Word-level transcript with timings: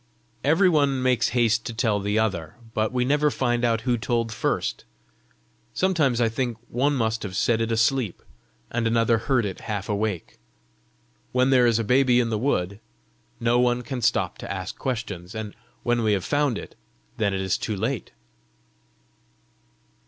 "Every 0.43 0.67
one 0.67 1.03
makes 1.03 1.29
haste 1.37 1.63
to 1.67 1.75
tell 1.75 1.99
the 1.99 2.17
other, 2.17 2.55
but 2.73 2.91
we 2.91 3.05
never 3.05 3.29
find 3.29 3.63
out 3.63 3.81
who 3.81 3.99
told 3.99 4.33
first. 4.33 4.83
Sometimes 5.75 6.19
I 6.19 6.27
think 6.27 6.57
one 6.69 6.95
must 6.95 7.21
have 7.21 7.35
said 7.35 7.61
it 7.61 7.71
asleep, 7.71 8.23
and 8.71 8.87
another 8.87 9.19
heard 9.19 9.45
it 9.45 9.59
half 9.69 9.87
awake. 9.89 10.39
When 11.33 11.51
there 11.51 11.67
is 11.67 11.77
a 11.77 11.83
baby 11.83 12.19
in 12.19 12.31
the 12.31 12.39
wood, 12.39 12.79
no 13.39 13.59
one 13.59 13.83
can 13.83 14.01
stop 14.01 14.39
to 14.39 14.51
ask 14.51 14.75
questions; 14.75 15.35
and 15.35 15.53
when 15.83 16.01
we 16.01 16.13
have 16.13 16.25
found 16.25 16.57
it, 16.57 16.73
then 17.17 17.31
it 17.35 17.39
is 17.39 17.55
too 17.55 17.75
late." 17.75 18.11